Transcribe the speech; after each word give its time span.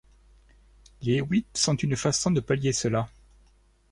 Les 1.03 1.17
hewitts 1.17 1.55
sont 1.55 1.75
une 1.75 1.95
façon 1.95 2.31
de 2.31 2.39
palier 2.39 2.73
cela. 2.73 3.07